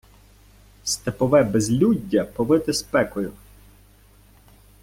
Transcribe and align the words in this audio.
Степове 0.83 1.43
безлюддя 1.43 2.25
повите 2.35 2.73
спекою. 2.73 3.33